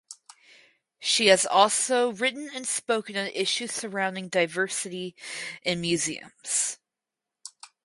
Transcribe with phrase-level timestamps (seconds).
[0.97, 5.15] She has also written and spoken on issues surrounding diversity
[5.61, 6.79] in museums.